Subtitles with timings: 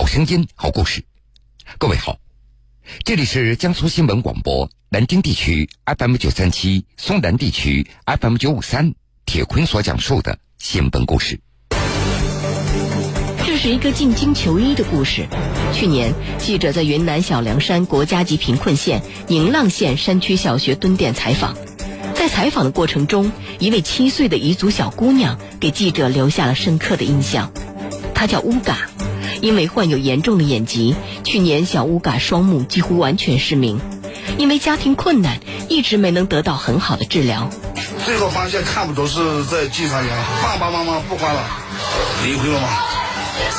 [0.00, 1.04] 好声音，好故事。
[1.76, 2.16] 各位好，
[3.04, 8.94] 这里是江苏新闻广播南京地区 FM 九三七、松南地区 FM 九五三。
[9.26, 11.38] 铁坤所讲述的新闻故事。
[13.44, 15.28] 这是一个进京求医的故事。
[15.74, 21.54] 去年，记者在云南小凉山国家级贫困县宁浪县山区小学蹲点采访，
[22.14, 27.52] 在采访的过程中，一位七岁的彝族小姑娘给记者留下了深刻的印象。
[28.14, 28.89] 她叫乌嘎，
[29.40, 30.94] 因为患有严重的眼疾，
[31.24, 33.80] 去年小乌嘎双目几乎完全失明，
[34.38, 37.50] 因为家庭困难，一直没能得到很好的治疗。
[38.04, 41.42] 最后发现看不着是在机场园，爸爸妈妈不管了，
[42.24, 42.68] 离婚了嘛，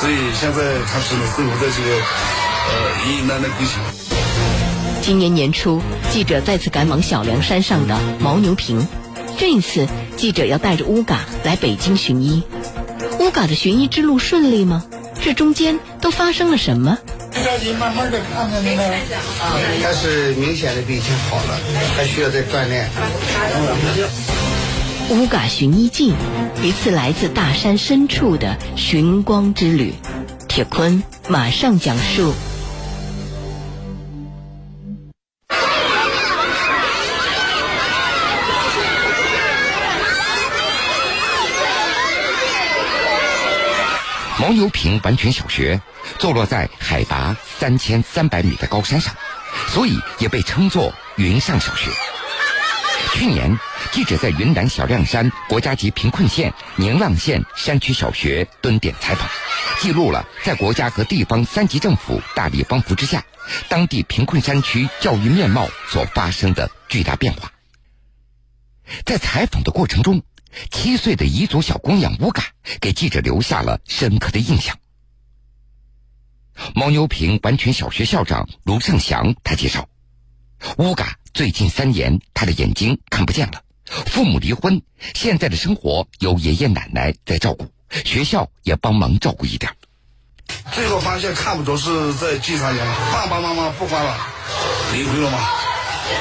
[0.00, 1.96] 所以现在他只能生活在这个
[2.68, 3.78] 呃爷爷奶奶跟前。
[5.02, 8.86] 今年年初，记者再次赶往小凉山上的牦牛坪，
[9.36, 12.44] 这一次记者要带着乌嘎来北京寻医。
[13.18, 14.84] 乌嘎的寻医之路顺利吗？
[15.24, 16.98] 这中间都发生了什么？
[17.32, 18.82] 着急，慢慢的看看那个。
[19.82, 21.60] 他是明显的比以前好了，
[21.96, 22.88] 还需要再锻炼。
[25.10, 26.12] 乌嘎寻医记，
[26.60, 29.94] 一次来自大山深处的寻光之旅。
[30.48, 32.34] 铁坤马上讲述。
[44.42, 45.80] 牦牛坪完全小学
[46.18, 49.14] 坐落在海拔三千三百米的高山上，
[49.68, 51.92] 所以也被称作云上小学。
[53.14, 53.56] 去年，
[53.92, 59.28] 记者在云南小亮山国家级贫困县宁浪县山区小学蹲点采访，
[59.78, 63.24] 记录了在国家和地方三级政府大力帮扶之下，
[63.68, 67.52] 当地贫困山区教育面貌所发生的巨大变化。
[69.04, 70.24] 在采访的过程中，
[70.70, 72.44] 七岁的彝族小姑娘乌嘎
[72.80, 74.78] 给记者留下了深刻的印象。
[76.74, 79.88] 牦牛坪完全小学校长卢胜祥他介绍，
[80.76, 83.62] 乌嘎最近三年他的眼睛看不见了，
[84.06, 84.82] 父母离婚，
[85.14, 87.66] 现在的生活由爷爷奶奶在照顾，
[88.04, 89.74] 学校也帮忙照顾一点。
[90.72, 94.14] 最后发现看不着是在近三年了，爸爸妈妈不管了，
[94.92, 95.38] 离婚了嘛，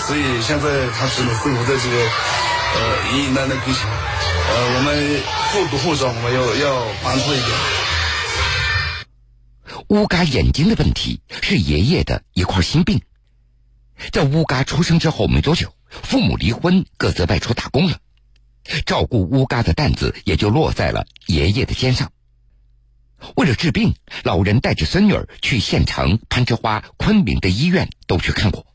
[0.07, 2.09] 所以现在他只能生活在这个
[2.73, 3.85] 呃爷爷奶奶跟前。
[4.50, 5.22] 呃，我们
[5.52, 7.50] 后多后少，我们要要帮助一点。
[9.90, 13.02] 乌嘎眼睛的问题是爷爷的一块心病。
[14.12, 17.97] 在乌嘎出生之后没多久，父母离婚，各自外出打工了，
[18.86, 22.12] 照顾乌嘎的担子也就落在了爷爷的肩上。
[23.36, 23.94] 为了治病，
[24.24, 28.66] 老人带着孙女儿去县城、攀枝花、昆明的医院都去看过。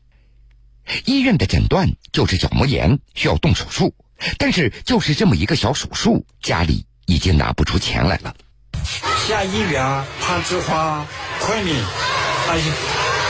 [1.03, 3.93] 医院的诊断就是角膜炎，需要动手术。
[4.37, 8.35] 但是，就是这么一个小手术，家里已经拿不出钱来了。
[9.27, 9.83] 下医院、
[10.21, 11.05] 攀枝花、
[11.39, 11.75] 昆明，
[12.49, 12.59] 哎，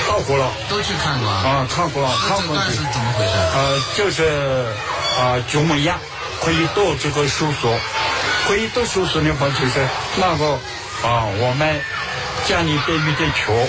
[0.07, 2.55] 到过了，都去看过啊，看过了，看过。
[2.61, 3.31] 是怎么回事？
[3.33, 4.23] 呃，就是
[5.19, 5.95] 啊，角膜炎，
[6.41, 7.73] 可以做这个手术，
[8.47, 9.87] 可以做手术的话，就是
[10.17, 10.59] 那个
[11.03, 11.81] 啊，我们
[12.47, 13.67] 家里边有点穷。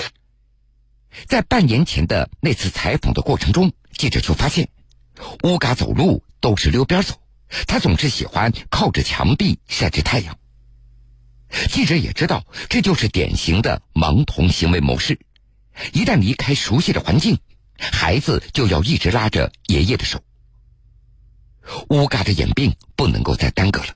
[1.27, 4.69] 在半年前的那次采访的过程中，记者就发现，
[5.43, 6.23] 乌嘎走路。
[6.39, 7.15] 都是溜边走，
[7.67, 10.37] 他总是喜欢靠着墙壁晒着太阳。
[11.69, 15.19] 记者也知道，这就是典型的盲童行为模式。
[15.93, 17.39] 一旦离开熟悉的环境，
[17.77, 20.21] 孩子就要一直拉着爷爷的手。
[21.89, 23.87] 乌嘎的眼病不能够再耽搁了。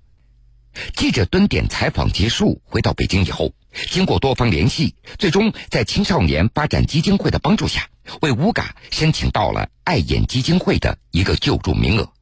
[0.96, 3.54] 记者蹲点采访结束，回到北京以后，
[3.90, 7.88] 经过多方联系，最终在青少年发展基金会的帮助下，
[8.22, 12.13] 为乌嘎申请到了爱眼基金会的一个救助名额。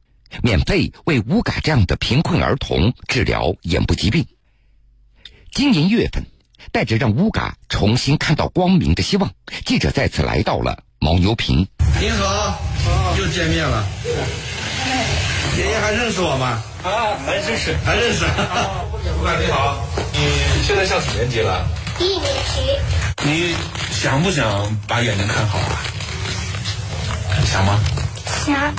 [0.42, 4.26] 免费为乌嘎这样的贫困儿童治疗眼部疾病。
[5.52, 6.24] 今年一月份，
[6.72, 9.30] 带着让乌嘎重新看到光明的希望，
[9.66, 11.68] 记者再次来到了牦牛坪。
[12.00, 12.58] 您好，
[13.18, 13.86] 又见面了。
[15.58, 16.62] 爷爷还认识我吗？
[16.82, 18.24] 啊，还认识，还认识。
[18.24, 21.68] 乌嘎你好，你现在上几年级了？
[22.00, 22.62] 一年级。
[23.24, 23.54] 你
[23.92, 25.78] 想不想把眼睛看好啊？
[27.44, 27.78] 想吗？
[28.46, 28.74] 想。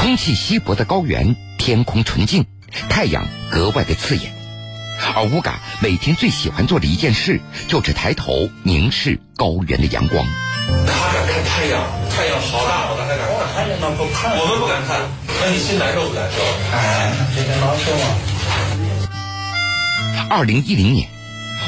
[0.00, 2.46] 空气稀薄的高原，天空纯净，
[2.88, 4.32] 太阳格外的刺眼。
[5.14, 7.38] 而乌嘎每天最喜欢做的一件事，
[7.68, 10.24] 就是抬头凝视高原的阳光。
[10.86, 13.28] 他敢看太阳，太阳好大好大，他敢看。
[13.54, 15.02] 太阳那不看，我们不敢看。
[15.42, 16.38] 那你心难受不难受？
[16.72, 18.16] 哎，这个难受啊。
[20.30, 21.10] 二零一零年，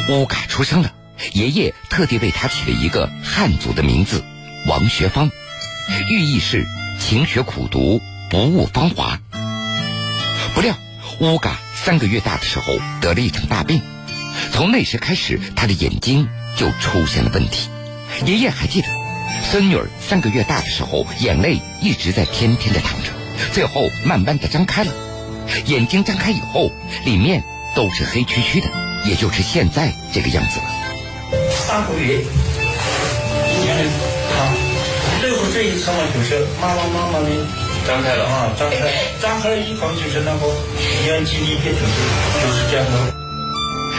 [0.09, 0.91] 乌嘎出生了，
[1.35, 4.25] 爷爷特地为他起了一个汉族的名字
[4.67, 5.31] 王学芳，
[6.09, 6.67] 寓意是
[6.99, 8.01] 勤学苦读。
[8.33, 9.21] 不误芳华。
[10.55, 10.75] 不料，
[11.19, 13.83] 乌嘎三个月大的时候得了一场大病，
[14.53, 16.27] 从那时开始，他的眼睛
[16.57, 17.69] 就出现了问题。
[18.25, 18.89] 爷爷还记得，
[19.51, 23.11] 孙女儿三个月大的时候，眼泪一直在天天的淌着，
[23.53, 24.91] 最后慢慢的张开了。
[25.67, 26.71] 眼睛张开以后，
[27.05, 27.45] 里面
[27.77, 28.67] 都是黑黢黢的，
[29.05, 30.65] 也就是现在这个样子了。
[31.51, 33.85] 三个月，一年的
[34.39, 34.57] 啊，
[35.21, 37.29] 最后这一层嘛，就是妈妈妈妈的
[37.87, 38.77] 张开了啊，张开，
[39.21, 40.47] 张开了以后就是那个
[41.07, 41.87] 眼睛里边就是
[42.41, 43.15] 就是这样的。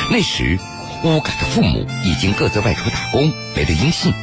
[0.09, 0.57] 那时，
[1.03, 4.13] 乌嘎的父母已经各自外出打工，没了音信，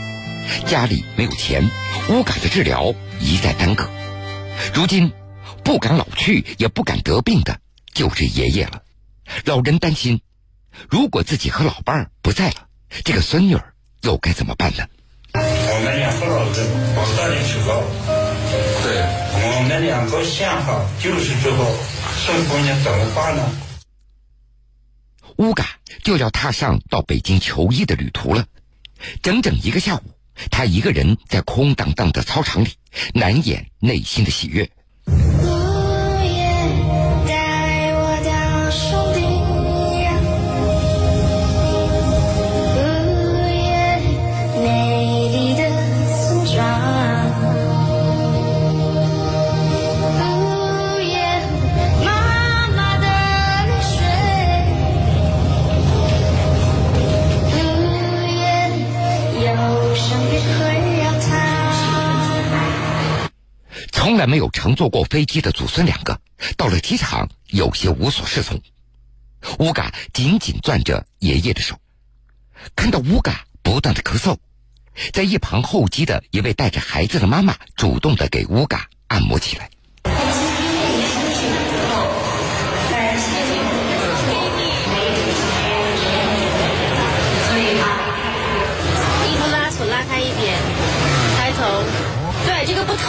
[0.66, 1.70] 家里没有钱，
[2.08, 3.88] 乌嘎的治疗一再耽搁。
[4.74, 5.12] 如今，
[5.62, 7.58] 不敢老去也不敢得病的
[7.92, 8.82] 就是爷爷了。
[9.44, 10.20] 老人担心，
[10.88, 12.66] 如果自己和老伴儿不在了，
[13.04, 14.84] 这个孙女儿又该怎么办呢？
[15.32, 16.54] 我们两个老人
[16.94, 17.80] 不断的去搞，
[18.82, 19.29] 对，
[19.60, 21.58] 我们两个相好就是这个
[22.16, 23.42] 宋姑娘怎么办呢？
[25.36, 25.66] 乌嘎
[26.02, 28.46] 就要踏上到北京求医的旅途了。
[29.22, 30.00] 整整一个下午，
[30.50, 32.70] 他一个人在空荡荡的操场里，
[33.12, 34.66] 难掩内心的喜悦。
[64.20, 66.20] 在没有乘坐过飞机的祖孙两个，
[66.58, 68.60] 到了机场有些无所适从。
[69.60, 71.80] 乌嘎紧紧攥着爷爷的手，
[72.76, 74.36] 看到乌嘎不断的咳嗽，
[75.14, 79.70] 在一旁候机的一位带着孩子的妈妈主动的给乌嘎按摩起来。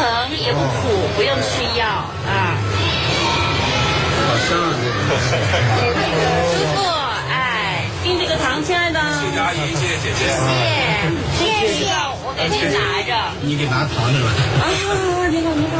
[0.01, 2.57] 疼也不苦，不用吃药啊。
[4.17, 4.73] 好香啊！
[4.81, 6.81] 这个师傅，
[7.29, 10.25] 哎，订这个糖，亲爱的，谢谢阿姨，谢谢姐姐。
[11.37, 11.93] 谢谢，谢谢，
[12.25, 13.13] 我给你拿着。
[13.41, 14.25] 你给拿糖着了。
[14.57, 14.89] 啊，你好，
[15.29, 15.77] 你好，你好。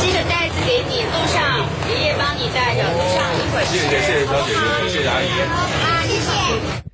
[0.00, 1.60] 这个袋子给你，路上
[1.90, 3.76] 爷爷帮你带着，路上一会儿吃。
[3.76, 5.28] 谢谢谢谢小姐姐，谢谢阿姨。
[5.36, 6.91] 啊，谢谢。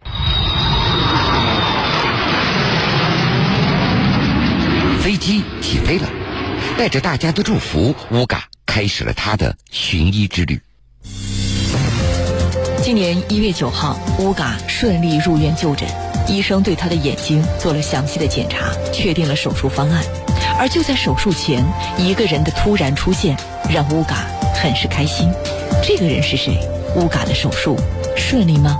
[5.02, 6.08] 飞机起飞了，
[6.76, 10.60] 带着大家的祝福，乌嘎开始了他的寻医之旅。
[12.82, 15.88] 今年一月九号，乌嘎顺利入院就诊，
[16.26, 20.04] 医生对他的眼睛做了详细的检查，确定了手术方案。
[20.58, 21.64] 而就在手术前，
[21.96, 23.36] 一个人的突然出现
[23.70, 25.30] 让乌嘎很是开心。
[25.82, 26.58] 这个人是谁？
[26.96, 27.76] 乌嘎的手术
[28.16, 28.76] 顺利吗？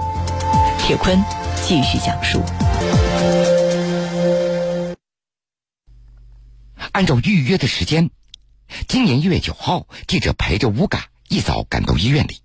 [0.78, 1.22] 铁坤
[1.66, 2.42] 继续讲述。
[6.98, 8.10] 按照预约的时间，
[8.88, 12.40] 今年一月九号，记者陪着乌嘎一早赶到医院里。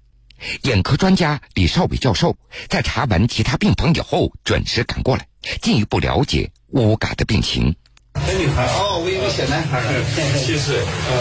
[0.62, 2.38] 眼科专家李少伟教授
[2.70, 5.26] 在查完其他病房以后，准时赶过来，
[5.64, 7.76] 进一步了解乌嘎的病情。
[8.14, 9.90] 小女孩哦，我以为小男孩呢。
[10.38, 11.12] 七岁，嗯，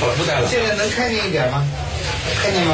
[0.00, 0.48] 好了，不带了。
[0.48, 1.62] 现在能看见一点吗？
[2.40, 2.72] 看见吗？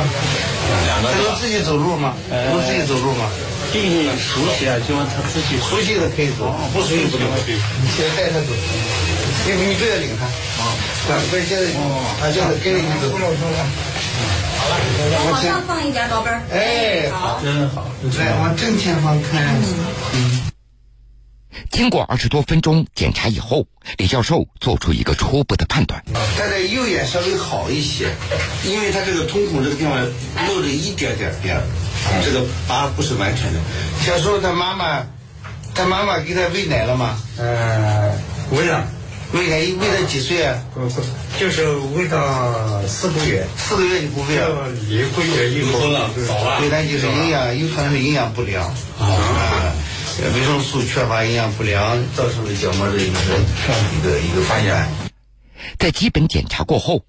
[0.86, 2.14] 两个他能自己走路吗？
[2.30, 3.28] 能自己走路吗？
[3.72, 7.26] 病熟悉啊，就让他自己熟悉的可以走，不熟悉不能。
[7.82, 8.54] 你现在带他走，
[9.46, 10.24] 你你不要领他。
[10.24, 10.64] 啊，
[11.30, 13.04] 不是现在，啊，现在跟着你走。
[15.30, 16.42] 往上放一点，宝贝儿。
[16.52, 17.86] 哎，好，真好。
[18.18, 19.42] 来往正前方看。
[20.12, 20.42] 嗯
[21.70, 23.66] 经过二十多分钟检查以后，
[23.96, 26.02] 李教授做出一个初步的判断。
[26.36, 28.10] 他的右眼稍微好一些，
[28.64, 29.92] 因为他这个瞳孔这个地方
[30.48, 31.62] 露着一点点边儿，
[32.24, 33.60] 这个疤不是完全的。
[34.04, 35.04] 小时候他妈妈，
[35.74, 37.20] 他妈妈给他喂奶了吗？
[37.38, 38.12] 呃，
[38.50, 38.86] 喂了，
[39.32, 40.58] 喂奶喂到几岁啊？
[40.72, 41.02] 不不，
[41.38, 44.48] 就是喂到四个月，四个月就不喂了。
[44.48, 48.64] 要一个月以后了，早了对，他就是营养，有可能是营养不良
[48.98, 49.74] 啊，
[50.34, 53.20] 维生素缺乏，营养不良造成的角膜的一个
[53.98, 54.88] 一个一个发炎。
[55.78, 57.04] 在基本检查过后，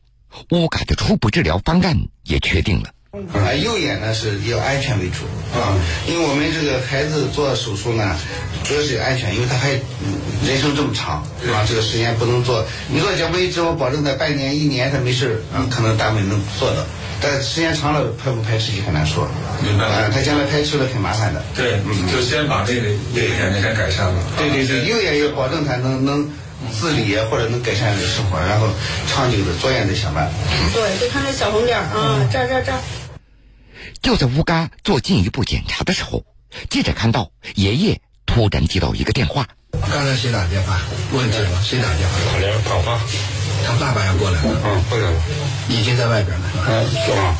[0.52, 2.90] 乌嘎的初步治疗方案也确定了。
[3.12, 5.26] 啊，右眼呢是要安全为主
[5.58, 5.74] 啊，
[6.08, 8.16] 因为我们这个孩子做手术呢，
[8.64, 10.14] 主要是安全，因为他还嗯
[10.46, 12.64] 人生这么长啊，这个时间不能做。
[12.88, 16.86] 你做角膜移植，我保证在半年、一年他没事儿啊，可能单位能做到，
[17.20, 19.28] 但时间长了排不排斥就很难说。
[19.64, 21.42] 明白了啊，他将来排斥了很麻烦的。
[21.56, 24.22] 对，嗯就先把这个右眼睛先改善了。
[24.38, 26.30] 对对对，右眼要保证他能能
[26.80, 28.68] 自理或者能改善的生活，然后
[29.08, 30.34] 长久的左眼再想办法。
[30.76, 32.78] 对，就看这小红点儿啊，这儿这儿这儿。
[34.02, 36.24] 就在乌嘎做进一步检查的时候，
[36.70, 39.48] 记者看到爷爷突然接到一个电话。
[39.72, 40.80] 刚才谁打电话？
[41.12, 42.18] 问题了，谁打电话？
[42.32, 43.00] 打电话爸，
[43.66, 44.50] 他爸爸要过来了。
[44.66, 45.22] 嗯，过来了。
[45.68, 46.50] 已经在外边了。
[46.68, 47.36] 嗯，是吗？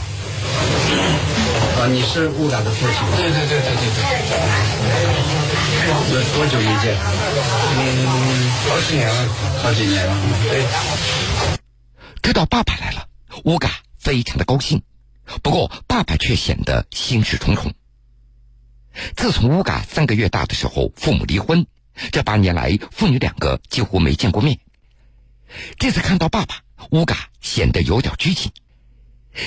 [1.80, 2.96] 啊，你是乌嘎的父亲？
[3.18, 4.36] 对对对对对对。
[6.14, 6.96] 有多久没见？
[7.78, 9.16] 嗯，好几年了，
[9.64, 10.16] 好几年了。
[10.50, 10.66] 对。
[12.22, 13.08] 知道爸爸来了，
[13.46, 14.82] 乌嘎非常的高兴，
[15.44, 17.74] 不过爸爸却显得心事重重。
[19.16, 21.66] 自从乌嘎三个月大的时候，父母离婚，
[22.12, 24.60] 这八年来父女两个几乎没见过面。
[25.78, 28.52] 这次看到爸爸，乌嘎显得有点拘谨。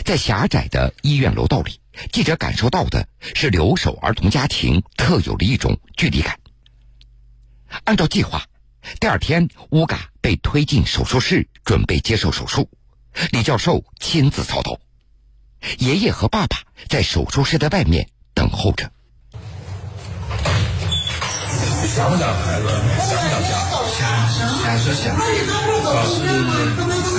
[0.05, 1.81] 在狭窄的医院楼道里，
[2.12, 6.39] 记者感受到的是留守儿童家庭特有的一种距离感。
[7.85, 8.47] 按照计划，
[9.01, 12.71] 第二天乌嘎被推进手术室，准备接受手术。
[13.33, 14.79] 李教授亲自操刀，
[15.78, 18.90] 爷爷和爸爸在手术室的外面等候着。
[21.95, 22.66] 想不想孩子？
[22.99, 23.49] 想不想家？
[23.92, 24.00] 想，
[24.62, 25.21] 想是想，是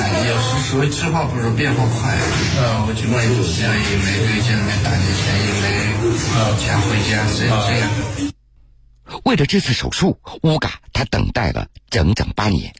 [0.02, 2.18] 哎，也是属于计划不如变化快。
[2.58, 5.64] 呃，我就没有钱，也没给家里面打点钱，也没
[6.58, 7.84] 钱回家，这这样。
[9.26, 12.74] 为了这次手术，乌嘎他等待了整整八年。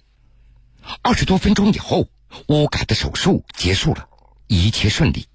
[1.04, 2.08] 二十多分钟以后，
[2.48, 4.08] 乌嘎的手术结束了，
[4.48, 5.28] 一切顺利。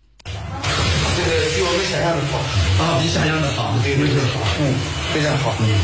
[1.99, 2.39] 想象的好
[2.85, 4.75] 啊，比想象的好，非常好，嗯，
[5.13, 5.81] 非常好，嗯。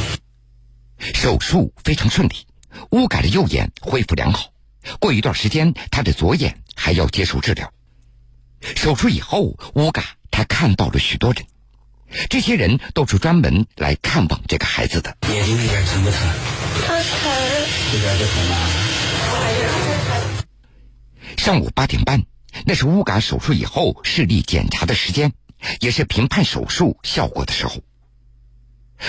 [1.12, 2.46] 手术非常顺利，
[2.90, 4.52] 乌嘎的右眼恢复良好。
[5.00, 7.68] 过一段时间，他的左眼还要接受治疗。
[8.76, 11.44] 手术以后，乌嘎他看到了许多人，
[12.30, 15.16] 这些人都是专门来看望这个孩子的。
[15.28, 16.18] 眼睛那边疼不疼？
[16.86, 17.08] 他疼。
[17.92, 18.56] 这边就疼吗？
[21.36, 22.22] 上午八点半，
[22.64, 25.32] 那是乌嘎手术以后视力检查的时间，
[25.80, 27.82] 也是评判手术效果的时候。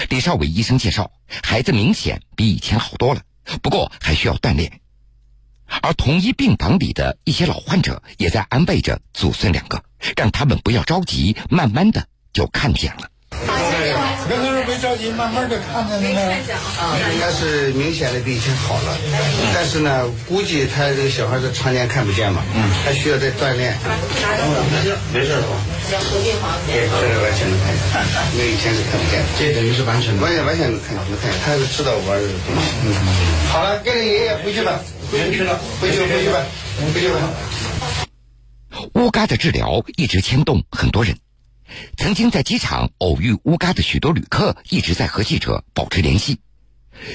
[0.09, 1.12] 李少伟医生介绍，
[1.43, 3.21] 孩子明显比以前好多了，
[3.62, 4.81] 不过还需要锻炼。
[5.81, 9.83] 而同一病房里的一些老患者也在安慰着祖孙两个，
[10.15, 13.09] 让他们不要着急，慢慢的就看见了。
[14.27, 16.36] 刚开始没着急，慢慢的看见了呢。
[17.13, 18.98] 应该是明显的比以前好了，
[19.53, 23.77] 但是呢，估计他这个小孩子常年看不见嘛，嗯，他需要再锻炼。
[25.13, 25.55] 没事吧？
[25.86, 29.22] 合并房对，这个完全能看见，因为以前是看不见。
[29.38, 32.62] 这等于是完全完全完全能看能看见，他是知道玩的东西。
[32.84, 32.94] 嗯，
[33.50, 34.79] 好了，跟着爷爷回去吧，
[35.12, 36.44] 回去了，回去回去吧，
[36.94, 37.20] 回去吧。
[38.96, 41.15] 乌嘎的治疗一直牵动很多人。
[41.98, 46.39] 曾经在机场偶遇乌嘎的许多旅客一直在和记者保持联系。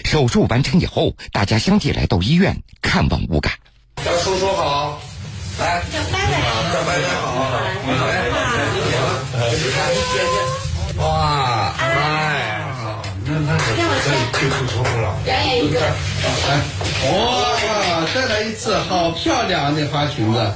[0.04, 3.52] 手术完成以后，大家相继来到医院看望乌嘎。
[4.04, 5.00] 叫叔叔好，
[5.58, 7.36] 来，叫伯伯好，叫伯伯好，
[10.98, 11.84] 哇，哎，
[12.74, 15.16] 好，那那这就不错了。
[15.24, 15.80] 表演一个。
[17.06, 20.52] 哇，再来一次，好漂亮那花裙子。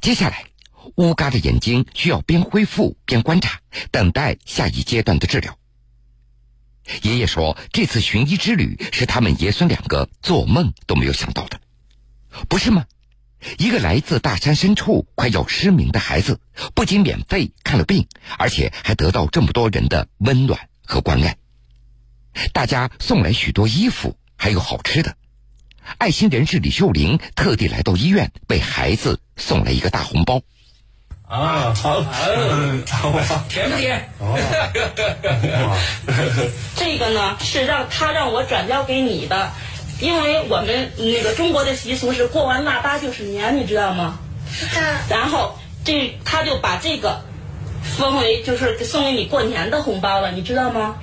[0.00, 0.49] 接下来。
[0.96, 5.56] 乌嘎的眼睛需要边恢复边观察，等待下一阶段的治疗。
[7.02, 11.60] 爷爷说，这次寻医之旅是他们爷孙两个做梦都没有想到的，
[12.48, 12.86] 不是吗？
[13.58, 16.40] 一个来自大山深处、快要失明的孩子，
[16.74, 18.06] 不仅免费看了病，
[18.38, 21.36] 而且还得到这么多人的温暖和关爱。
[22.52, 25.16] 大家送来许多衣服，还有好吃的。
[25.98, 30.42] 爱心人士李秀玲特地来到医院，为孩子送来一个大红包。
[31.30, 32.02] 啊，好，
[33.48, 34.10] 甜不甜？
[36.74, 39.48] 这个呢是让他让我转交给你的，
[40.00, 44.18] 因为我们那个中国的习俗是过完腊八就是年，你知道吗？
[44.52, 44.82] 知道。
[45.08, 47.22] 然后这他就把这个
[47.96, 50.96] 分为就是送给你过年的红包了，你知道吗？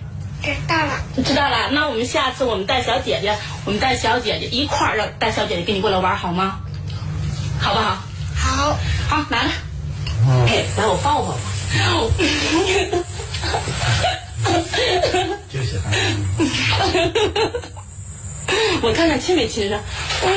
[0.43, 0.91] 知道了。
[1.23, 6.59] 知道了，那我们下次我们带小姐姐，我们带小姐姐一块儿让带小姐姐跟你过来玩好吗？
[7.61, 7.97] 好不好？
[8.35, 8.77] 好。
[9.07, 9.49] 好，拿着。
[10.27, 11.35] 哎，来我抱抱吧。
[15.49, 15.83] 就喜欢。
[18.81, 19.79] 我看看亲没亲上。
[20.23, 20.27] 嗯。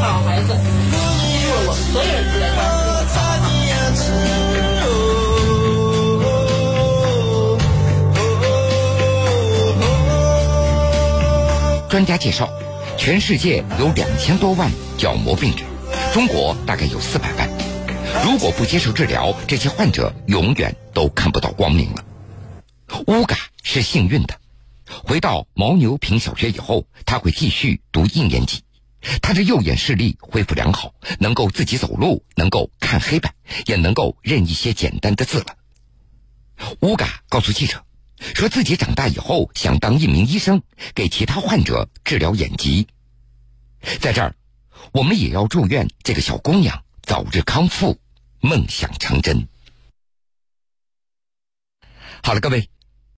[0.00, 2.58] 好孩子，一会儿我们所有人都在关
[11.88, 12.48] 专家介绍。
[12.96, 15.66] 全世界有两千多万角膜病人，
[16.12, 17.48] 中国大概有四百万。
[18.24, 22.04] 如果不接受治疗，这些患者永远都看不到光明了。
[23.08, 24.38] 乌嘎是幸运的，
[25.04, 28.62] 回到牦牛坪小学以后，他会继续读一年级，
[29.20, 33.34] 他的右眼视力恢复良好，能够自己走路，能够看黑板，
[33.66, 35.46] 也能够认一些简单的字了。
[36.80, 37.82] 乌嘎告诉记者，
[38.18, 40.62] 说自己长大以后想当一名医生，
[40.94, 42.86] 给其他患者治疗眼疾。
[44.00, 44.34] 在这儿，
[44.92, 47.98] 我们也要祝愿这个小姑娘早日康复，
[48.40, 49.46] 梦想成真。
[52.22, 52.68] 好了，各位。